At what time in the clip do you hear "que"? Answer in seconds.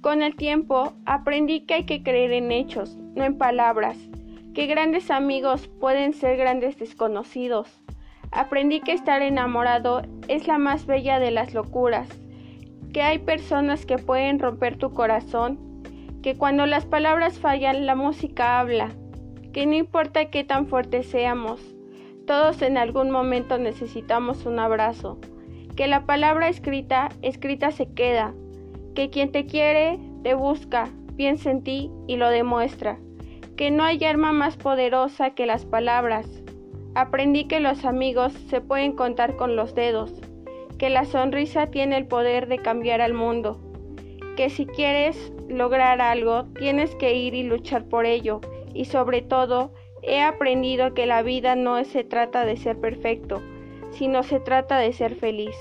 1.60-1.74, 1.84-2.02, 4.54-4.66, 8.80-8.92, 12.94-13.02, 13.84-13.98, 16.22-16.34, 19.52-19.66, 25.76-25.86, 29.00-29.08, 33.56-33.70, 35.30-35.46, 37.46-37.60, 40.76-40.90, 44.36-44.50, 46.96-47.14, 50.92-51.06